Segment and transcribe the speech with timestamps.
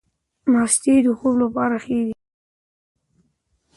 [0.51, 2.15] مستې د خوب لپاره ښې دي.